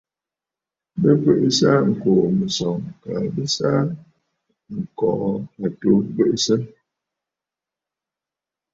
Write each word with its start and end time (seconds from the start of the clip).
Bɨ 1.01 1.09
bweʼesə 1.21 1.65
aa 1.75 1.81
ŋkòò 1.89 2.23
mɨ̀sɔ̀ŋ, 2.37 2.77
kaa 3.01 3.23
bɨ 3.33 3.43
sɨ 3.55 3.63
aa 3.77 3.83
ŋ̀kɔ̀lɔ̂ 4.77 5.31
àtu 5.65 5.91
bweʼesə. 6.15 6.55